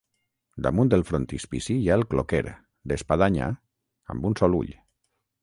Damunt 0.67 0.95
el 0.95 1.03
frontispici 1.09 1.75
hi 1.81 1.91
ha 1.91 1.97
el 2.01 2.05
cloquer, 2.13 2.41
d'espadanya, 2.93 3.51
amb 4.15 4.27
un 4.33 4.41
sol 4.43 4.59
ull. 4.63 4.75